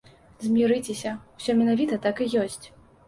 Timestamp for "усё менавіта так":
1.41-2.23